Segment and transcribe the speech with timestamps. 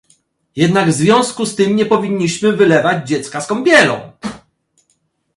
[0.55, 4.11] Jednak w związku z tym nie powinniśmy wylewać dziecka z kąpielą